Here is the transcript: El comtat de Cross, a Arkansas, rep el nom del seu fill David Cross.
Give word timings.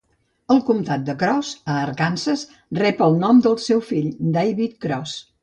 El 0.53 0.61
comtat 0.69 1.03
de 1.09 1.13
Cross, 1.23 1.51
a 1.73 1.75
Arkansas, 1.81 2.47
rep 2.81 3.05
el 3.09 3.19
nom 3.27 3.45
del 3.49 3.61
seu 3.67 3.85
fill 3.93 4.11
David 4.41 4.77
Cross. 4.89 5.17